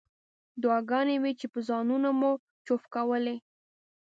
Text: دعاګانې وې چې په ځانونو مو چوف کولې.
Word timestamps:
دعاګانې 0.61 1.15
وې 1.23 1.31
چې 1.39 1.45
په 1.53 1.59
ځانونو 1.69 2.09
مو 2.19 2.31
چوف 2.65 2.81
کولې. 2.95 3.35